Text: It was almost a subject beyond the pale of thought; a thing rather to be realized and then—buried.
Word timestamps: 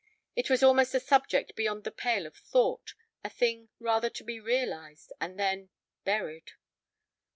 It 0.35 0.49
was 0.49 0.63
almost 0.63 0.95
a 0.95 0.99
subject 0.99 1.55
beyond 1.55 1.83
the 1.83 1.91
pale 1.91 2.25
of 2.25 2.35
thought; 2.35 2.95
a 3.23 3.29
thing 3.29 3.69
rather 3.79 4.09
to 4.09 4.23
be 4.23 4.39
realized 4.39 5.13
and 5.21 5.39
then—buried. 5.39 6.53